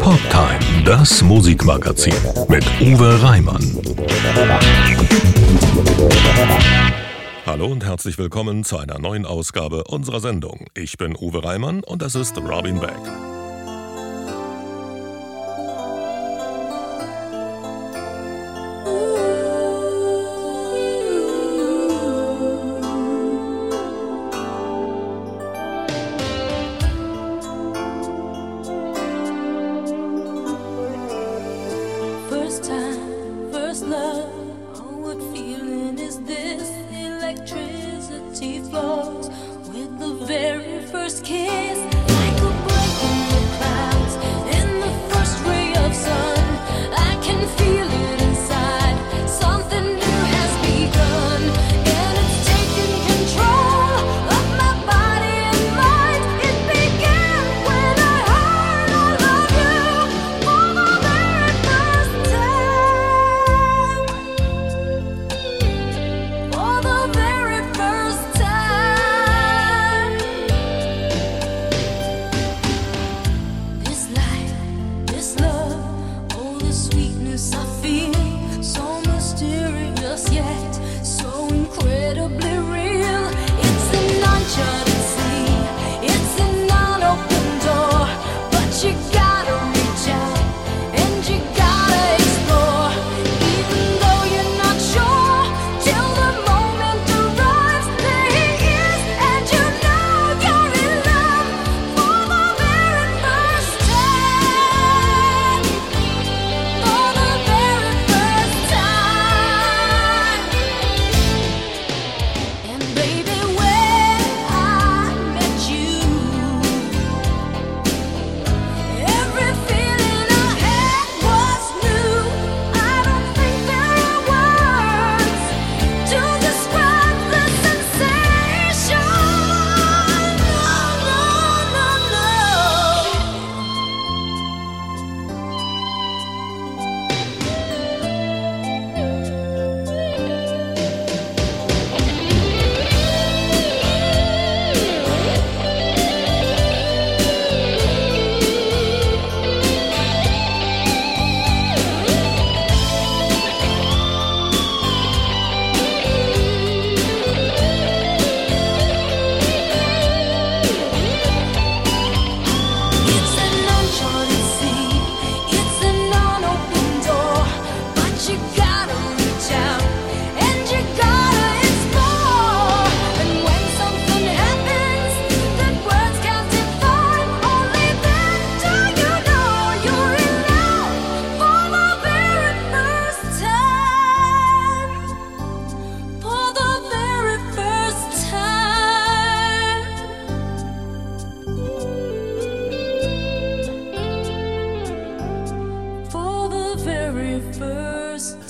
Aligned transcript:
Poptime, 0.00 0.82
das 0.84 1.22
Musikmagazin 1.22 2.14
mit 2.48 2.64
Uwe 2.80 3.22
Reimann. 3.22 3.62
Hallo 7.44 7.66
und 7.66 7.84
herzlich 7.84 8.16
willkommen 8.16 8.64
zu 8.64 8.78
einer 8.78 8.98
neuen 8.98 9.26
Ausgabe 9.26 9.84
unserer 9.84 10.20
Sendung. 10.20 10.64
Ich 10.74 10.96
bin 10.96 11.14
Uwe 11.14 11.44
Reimann 11.44 11.84
und 11.84 12.00
das 12.00 12.14
ist 12.14 12.38
Robin 12.38 12.80
Beck. 12.80 12.98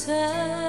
time. 0.06 0.59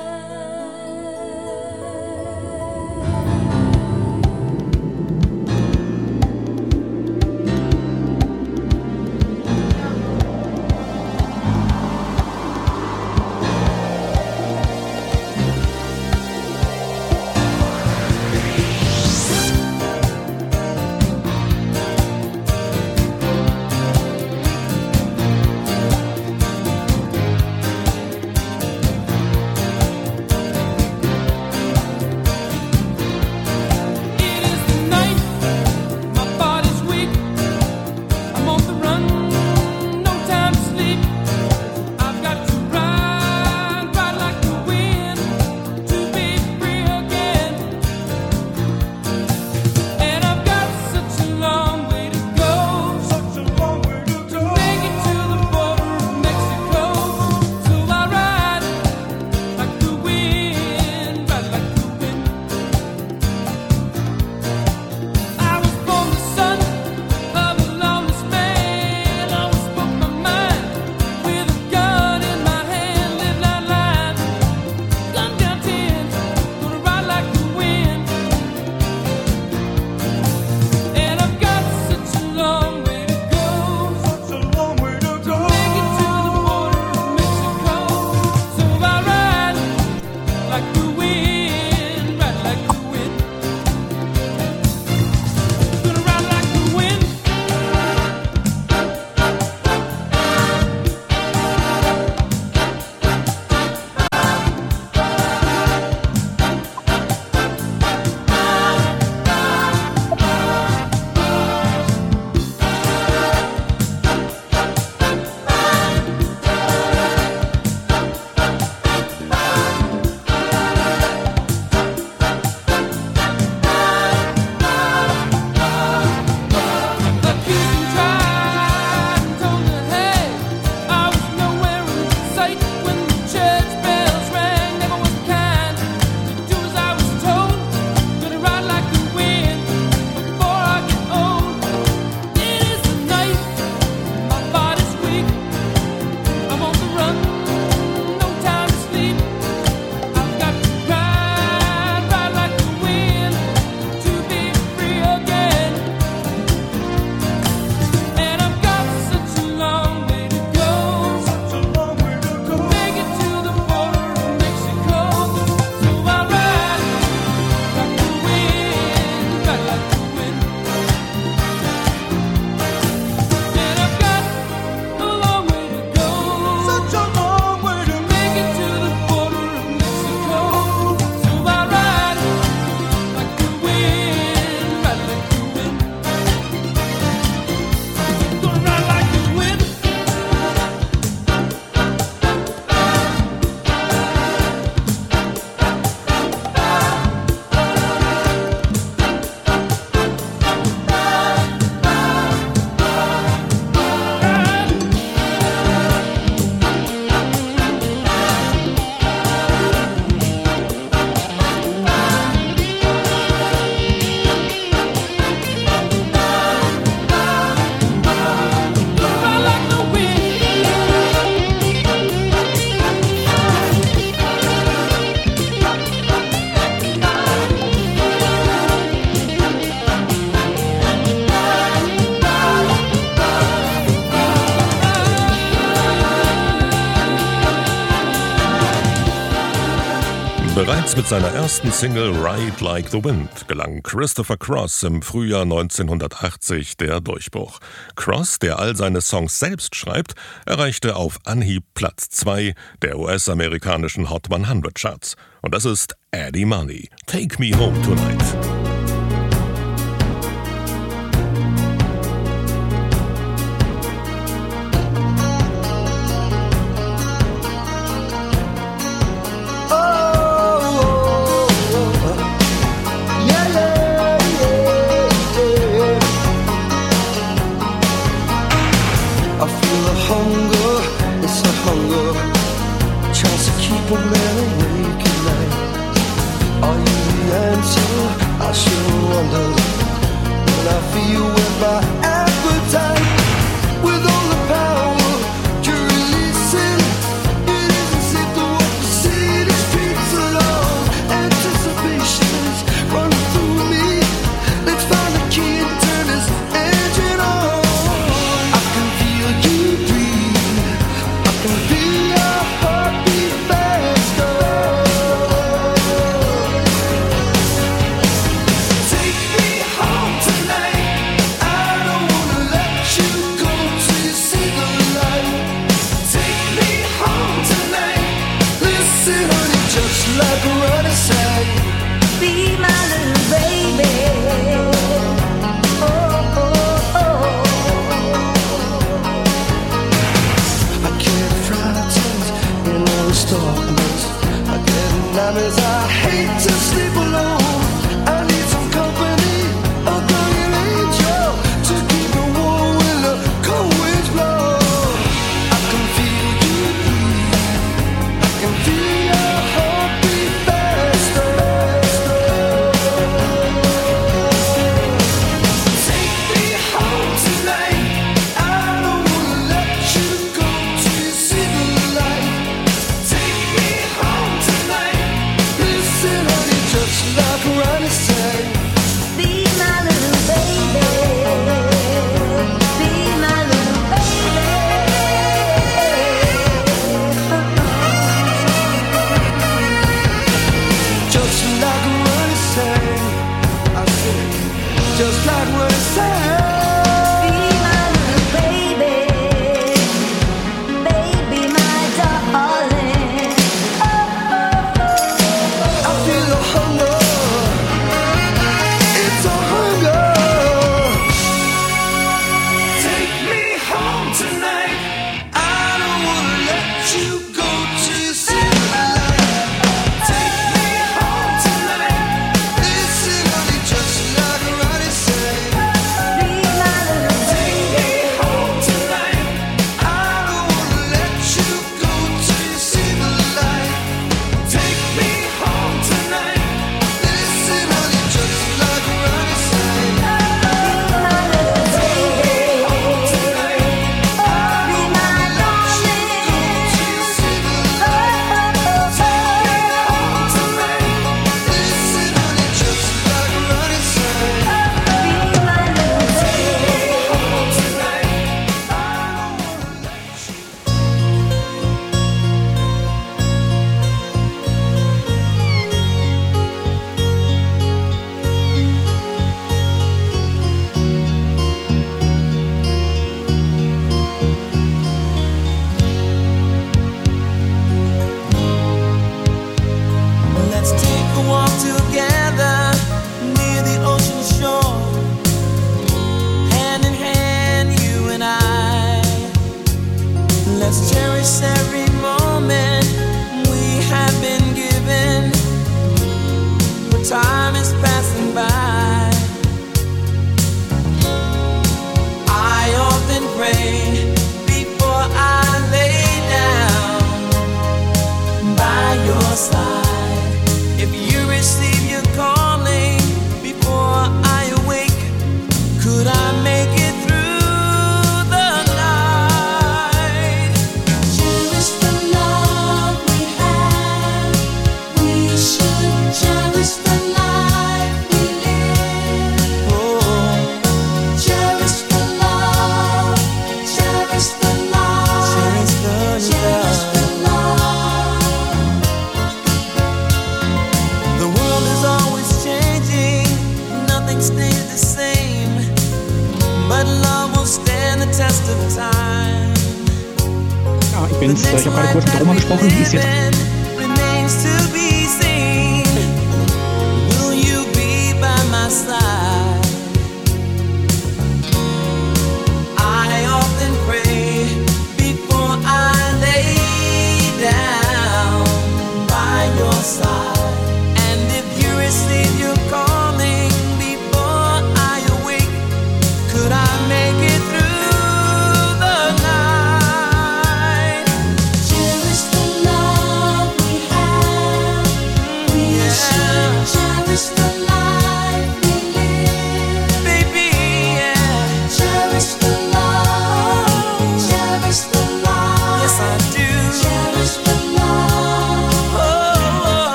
Bereits 240.81 240.97
mit 240.97 241.07
seiner 241.07 241.27
ersten 241.27 241.71
Single 241.71 242.09
Ride 242.09 242.65
Like 242.65 242.89
the 242.89 243.03
Wind 243.03 243.47
gelang 243.47 243.83
Christopher 243.83 244.35
Cross 244.35 244.81
im 244.81 245.03
Frühjahr 245.03 245.43
1980 245.43 246.75
der 246.75 247.01
Durchbruch. 247.01 247.59
Cross, 247.95 248.39
der 248.39 248.57
all 248.57 248.75
seine 248.75 249.01
Songs 249.01 249.37
selbst 249.37 249.75
schreibt, 249.75 250.15
erreichte 250.47 250.95
auf 250.95 251.19
Anhieb 251.23 251.65
Platz 251.75 252.09
2 252.09 252.55
der 252.81 252.97
US-amerikanischen 252.97 254.09
Hot 254.09 254.31
100 254.31 254.73
Charts. 254.73 255.15
Und 255.43 255.53
das 255.53 255.65
ist 255.65 255.95
Eddie 256.09 256.45
Money. 256.45 256.89
Take 257.05 257.39
Me 257.39 257.55
Home 257.55 257.79
Tonight. 257.83 258.60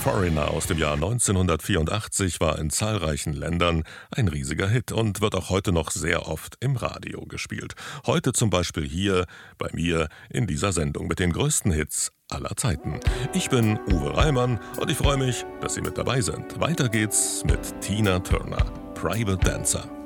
Foreigner 0.00 0.50
aus 0.50 0.66
dem 0.66 0.78
Jahr 0.78 0.94
1984 0.94 2.40
war 2.40 2.58
in 2.58 2.70
zahlreichen 2.70 3.34
Ländern 3.34 3.84
ein 4.10 4.28
riesiger 4.28 4.66
Hit 4.66 4.92
und 4.92 5.20
wird 5.20 5.34
auch 5.34 5.50
heute 5.50 5.72
noch 5.72 5.90
sehr 5.90 6.26
oft 6.26 6.56
im 6.60 6.76
Radio 6.76 7.26
gespielt. 7.26 7.74
Heute 8.06 8.32
zum 8.32 8.48
Beispiel 8.48 8.88
hier 8.88 9.26
bei 9.58 9.68
mir 9.74 10.08
in 10.30 10.46
dieser 10.46 10.72
Sendung 10.72 11.06
mit 11.06 11.18
den 11.18 11.32
größten 11.32 11.70
Hits 11.70 12.12
aller 12.30 12.56
Zeiten. 12.56 12.98
Ich 13.34 13.50
bin 13.50 13.78
Uwe 13.88 14.16
Reimann 14.16 14.58
und 14.80 14.90
ich 14.90 14.96
freue 14.96 15.18
mich, 15.18 15.44
dass 15.60 15.74
Sie 15.74 15.82
mit 15.82 15.98
dabei 15.98 16.22
sind. 16.22 16.58
Weiter 16.58 16.88
geht's 16.88 17.44
mit 17.44 17.80
Tina 17.82 18.20
Turner, 18.20 18.64
Private 18.94 19.36
Dancer. 19.36 19.99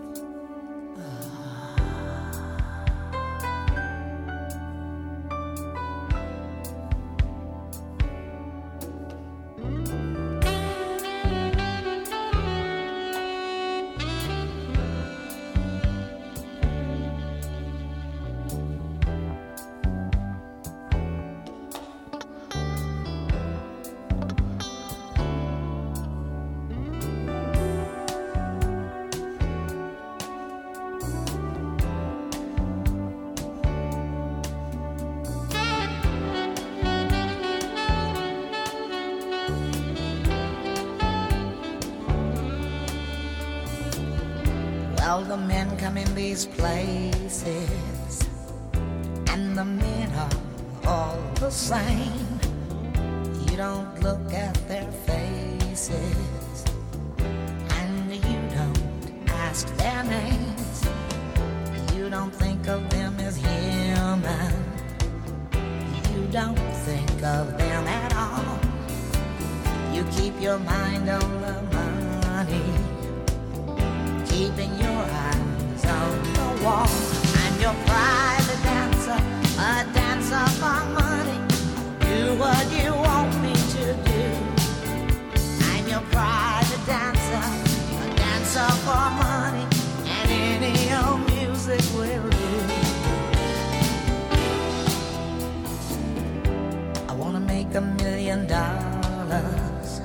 A 97.75 97.81
million 97.81 98.47
dollars. 98.47 100.01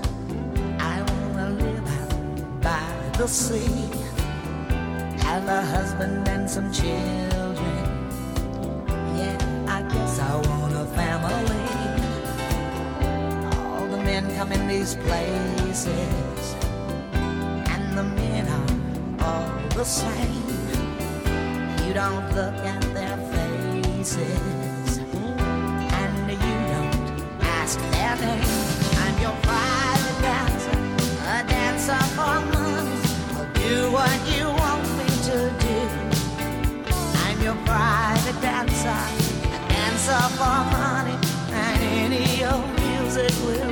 I 0.79 1.01
wanna 1.09 1.49
live 1.51 1.87
out 1.87 2.61
by 2.61 3.17
the 3.17 3.27
sea 3.27 3.99
have 5.29 5.47
a 5.47 5.61
husband 5.61 6.27
and 6.27 6.49
some 6.49 6.71
children. 6.71 7.83
Yeah, 9.15 9.37
I 9.67 9.79
guess 9.93 10.19
I 10.19 10.35
want 10.47 10.73
a 10.73 10.85
family. 10.99 11.67
All 13.55 13.85
the 13.87 13.97
men 13.97 14.23
come 14.35 14.51
in 14.51 14.67
these 14.67 14.95
places, 14.95 16.55
and 17.73 17.85
the 17.95 18.07
men 18.19 18.47
are 18.57 18.71
all 19.27 19.49
the 19.79 19.85
same. 19.85 20.47
You 21.85 21.93
don't 21.93 22.27
look 22.39 22.57
at 22.73 22.83
their 22.97 23.17
faces, 23.33 24.58
for 40.37 40.59
money, 40.71 41.17
and 41.51 41.81
any 41.83 42.43
old 42.45 42.67
music 42.79 43.31
will 43.45 43.68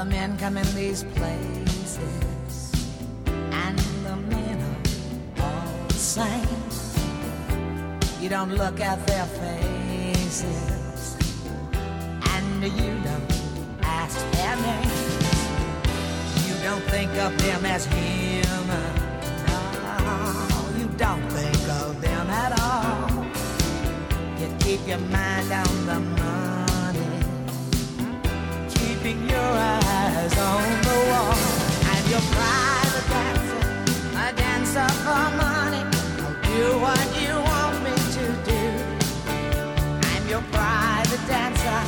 the 0.00 0.06
men 0.06 0.34
come 0.38 0.56
in 0.56 0.74
these 0.74 1.04
places, 1.04 1.98
and 3.26 3.78
the 4.02 4.16
men 4.34 4.58
are 5.38 5.44
all 5.44 5.88
the 5.88 5.94
same. 5.94 6.48
You 8.18 8.30
don't 8.30 8.54
look 8.54 8.80
at 8.80 9.06
their 9.06 9.26
faces, 9.26 11.16
and 12.34 12.62
you 12.62 12.92
don't 13.08 13.30
ask 13.82 14.16
their 14.30 14.56
names. 14.56 15.10
You 16.48 16.54
don't 16.64 16.84
think 16.84 17.10
of 17.18 17.36
them 17.36 17.66
as 17.66 17.84
human. 17.84 18.94
No, 20.08 20.78
you 20.78 20.86
don't 20.96 21.28
think 21.30 21.59
keep 24.76 24.86
your 24.86 24.98
mind 24.98 25.50
on 25.50 25.86
the 25.86 25.98
money, 26.22 27.10
keeping 28.68 29.28
your 29.28 29.50
eyes 29.82 30.38
on 30.38 30.62
the 30.86 30.96
wall. 31.10 31.34
And 31.92 32.04
your 32.12 32.24
private 32.38 33.06
dancer, 33.14 33.62
a 34.14 34.32
dancer 34.32 34.88
for 35.04 35.26
money. 35.42 35.82
I'll 36.22 36.38
do 36.54 36.62
what 36.84 37.06
you 37.20 37.34
want 37.50 37.76
me 37.82 37.94
to 38.16 38.24
do. 38.50 38.62
I'm 40.12 40.28
your 40.28 40.44
private 40.52 41.24
dancer, 41.26 41.80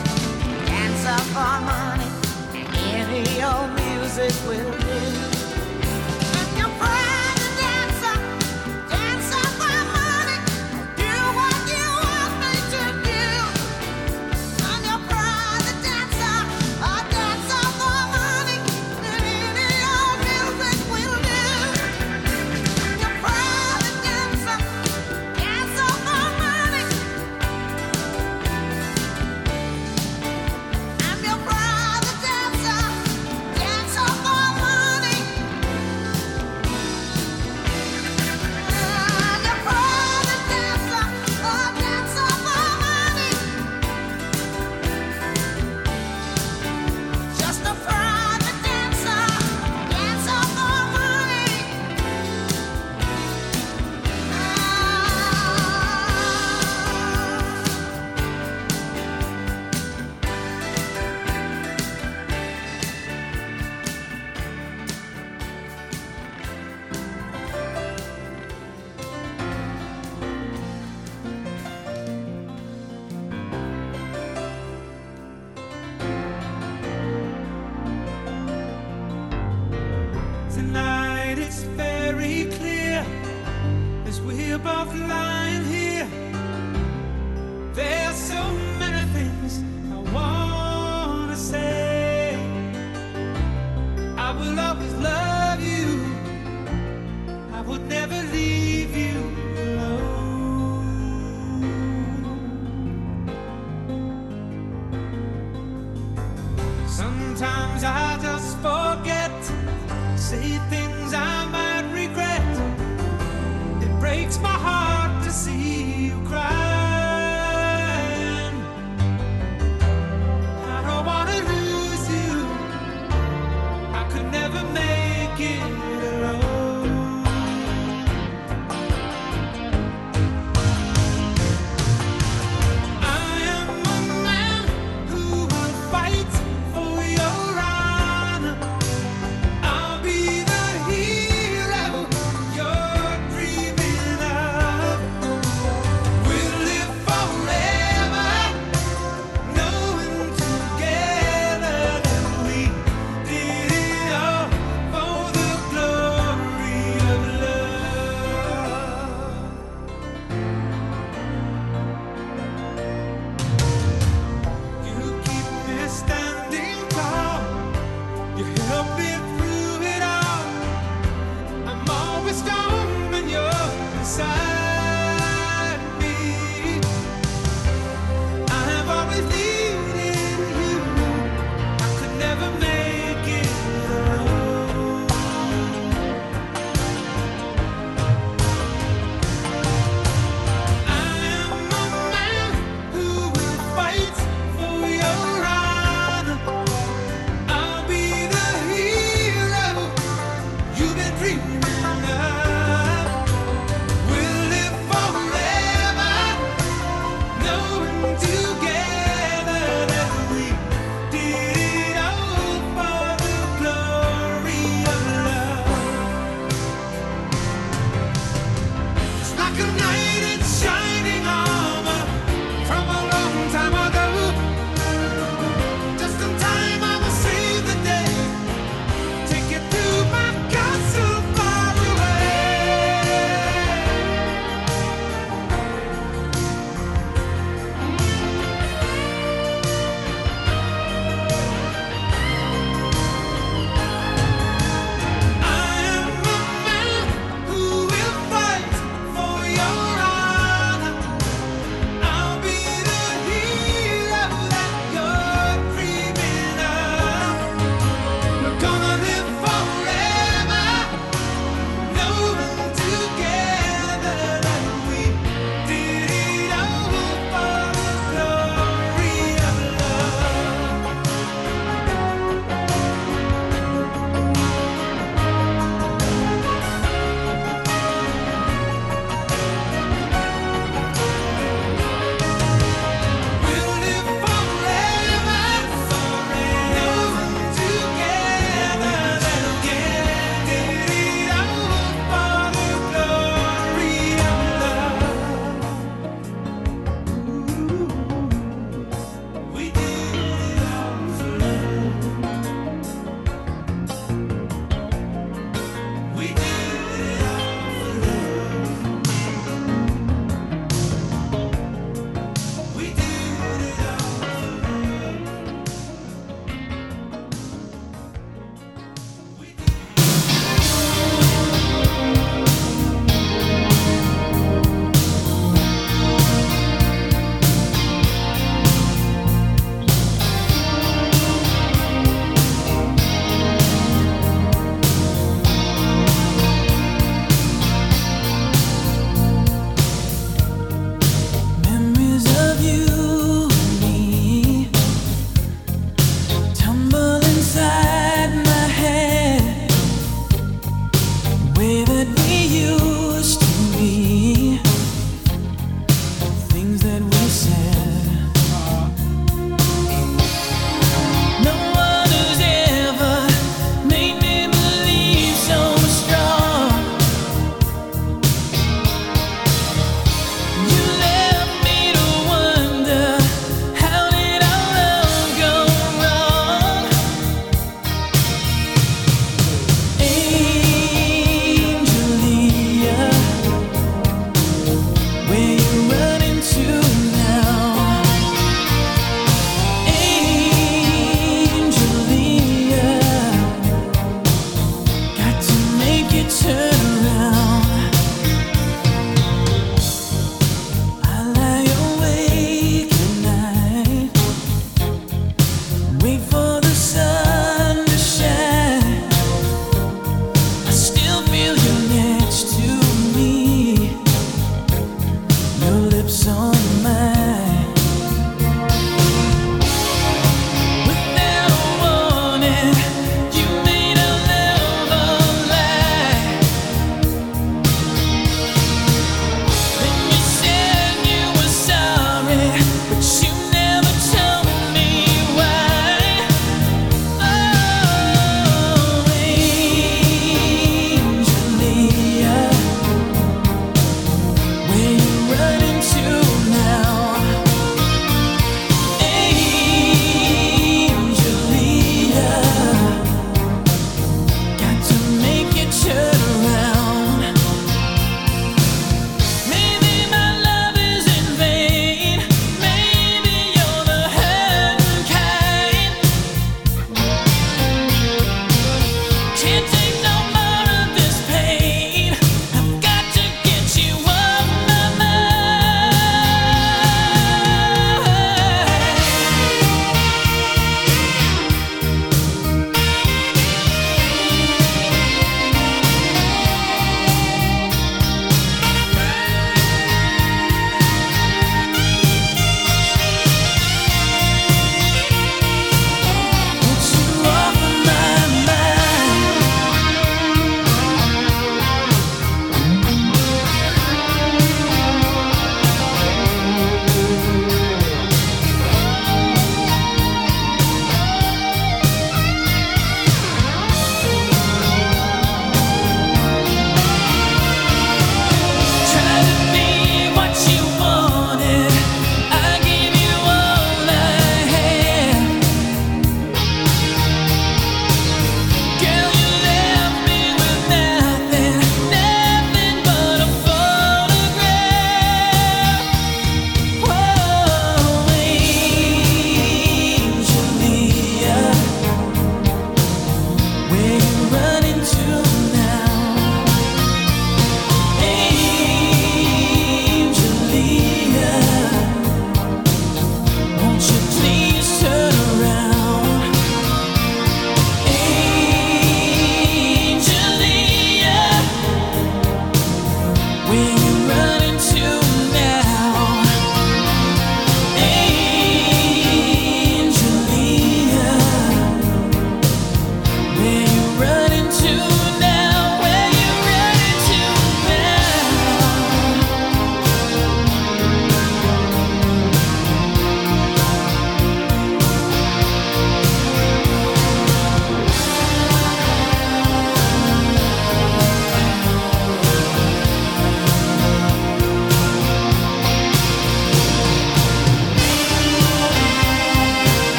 dancer 0.66 1.20
for 1.34 1.54
money. 1.72 2.10
Any 2.98 3.44
old 3.44 3.70
music 3.76 4.34
will 4.48 4.72
do. 4.80 5.21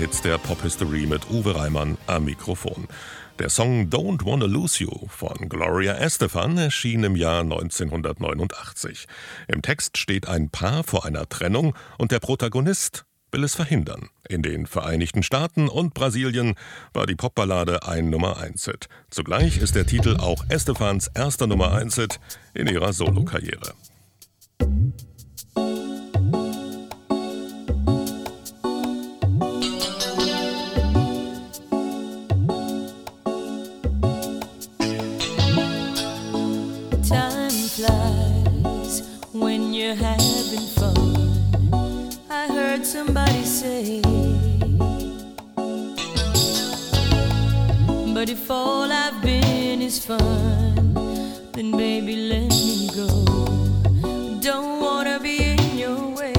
Hits 0.00 0.22
der 0.22 0.38
Pop-History 0.38 1.04
mit 1.04 1.28
Uwe 1.28 1.54
Reimann 1.54 1.98
am 2.06 2.24
Mikrofon. 2.24 2.88
Der 3.38 3.50
Song 3.50 3.90
Don't 3.90 4.24
Wanna 4.24 4.46
Lose 4.46 4.82
You 4.82 5.08
von 5.08 5.50
Gloria 5.50 5.92
Estefan 5.92 6.56
erschien 6.56 7.04
im 7.04 7.16
Jahr 7.16 7.42
1989. 7.42 9.06
Im 9.46 9.60
Text 9.60 9.98
steht 9.98 10.26
ein 10.26 10.48
Paar 10.48 10.84
vor 10.84 11.04
einer 11.04 11.28
Trennung 11.28 11.74
und 11.98 12.12
der 12.12 12.18
Protagonist 12.18 13.04
will 13.30 13.44
es 13.44 13.54
verhindern. 13.54 14.08
In 14.26 14.40
den 14.40 14.64
Vereinigten 14.64 15.22
Staaten 15.22 15.68
und 15.68 15.92
Brasilien 15.92 16.54
war 16.94 17.04
die 17.04 17.14
Popballade 17.14 17.86
ein 17.86 18.08
Nummer 18.08 18.38
1 18.38 18.64
Hit. 18.64 18.88
Zugleich 19.10 19.58
ist 19.58 19.74
der 19.74 19.84
Titel 19.84 20.16
auch 20.16 20.46
Estefans 20.48 21.08
erster 21.14 21.46
Nummer 21.46 21.72
1 21.74 21.96
Hit 21.96 22.20
in 22.54 22.68
ihrer 22.68 22.94
Solokarriere. 22.94 23.74
Somebody 42.90 43.44
say. 43.44 44.00
But 48.12 48.28
if 48.28 48.50
all 48.50 48.90
I've 48.90 49.22
been 49.22 49.80
is 49.80 50.04
fun, 50.04 50.94
then 51.52 51.70
baby, 51.70 52.16
let 52.32 52.48
me 52.50 52.90
go. 52.92 53.06
Don't 54.40 54.80
wanna 54.80 55.20
be 55.20 55.36
in 55.54 55.78
your 55.78 56.00
way. 56.18 56.34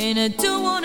And 0.00 0.18
I 0.18 0.28
don't 0.28 0.62
wanna 0.62 0.81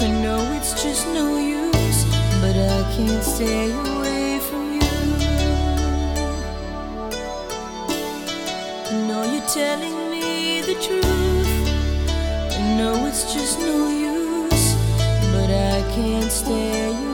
really 0.00 0.12
doesn't 0.12 0.22
matter 0.22 0.88
as 0.88 1.06
long 1.14 1.74
as 1.74 2.04
I 2.56 2.96
can't 2.96 3.22
stay 3.22 3.70
away 3.70 4.38
from 4.38 4.72
you 4.72 4.80
I 8.88 9.06
know 9.06 9.22
you're 9.24 9.48
telling 9.48 10.10
me 10.10 10.62
the 10.62 10.74
truth. 10.74 11.48
I 12.56 12.76
know 12.76 13.06
it's 13.06 13.32
just 13.32 13.58
no 13.60 13.88
use, 13.88 14.74
but 15.32 15.50
I 15.50 15.82
can 15.94 16.28
tell 16.28 16.30
myself 16.30 16.30
I've 16.40 17.00
always 17.00 17.09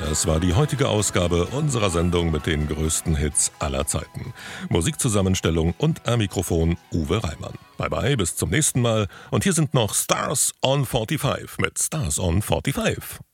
Das 0.00 0.26
war 0.26 0.40
die 0.40 0.54
heutige 0.54 0.88
Ausgabe 0.88 1.46
unserer 1.46 1.90
Sendung 1.90 2.30
mit 2.30 2.46
den 2.46 2.68
größten 2.68 3.16
Hits 3.16 3.52
aller 3.58 3.86
Zeiten. 3.86 4.32
Musikzusammenstellung 4.68 5.74
und 5.78 6.06
am 6.06 6.18
Mikrofon 6.18 6.76
Uwe 6.92 7.22
Reimann. 7.22 7.54
Bye 7.76 7.90
bye, 7.90 8.16
bis 8.16 8.36
zum 8.36 8.50
nächsten 8.50 8.80
Mal. 8.80 9.08
Und 9.30 9.44
hier 9.44 9.52
sind 9.52 9.74
noch 9.74 9.94
Stars 9.94 10.54
on 10.62 10.86
45 10.86 11.58
mit 11.58 11.78
Stars 11.78 12.18
on 12.18 12.42
45. 12.42 13.27